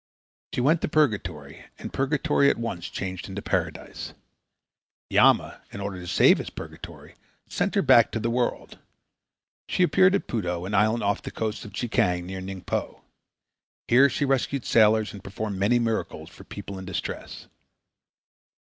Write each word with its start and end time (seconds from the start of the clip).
She 0.51 0.61
went 0.61 0.81
to 0.81 0.87
purgatory 0.87 1.65
and 1.77 1.93
purgatory 1.93 2.49
at 2.49 2.57
once 2.57 2.89
changed 2.89 3.29
into 3.29 3.43
paradise. 3.43 4.13
Yama, 5.11 5.61
in 5.71 5.79
order 5.79 5.99
to 5.99 6.07
save 6.07 6.39
his 6.39 6.49
purgatory, 6.49 7.13
sent 7.47 7.75
her 7.75 7.83
back 7.83 8.09
to 8.13 8.19
the 8.19 8.31
world. 8.31 8.79
She 9.69 9.83
appeared 9.83 10.15
at 10.15 10.25
Puto, 10.25 10.65
an 10.65 10.73
island 10.73 11.03
off 11.03 11.21
the 11.21 11.29
coast 11.29 11.65
of 11.65 11.73
Chekiang 11.73 12.25
near 12.25 12.41
Ningpo. 12.41 13.01
Here 13.87 14.09
she 14.09 14.25
rescued 14.25 14.65
sailors 14.65 15.13
and 15.13 15.23
performed 15.23 15.59
many 15.59 15.77
miracles 15.77 16.31
for 16.31 16.45
people 16.45 16.79
in 16.79 16.85
distress. 16.85 17.45